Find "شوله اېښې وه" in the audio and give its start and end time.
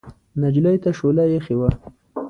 0.97-1.69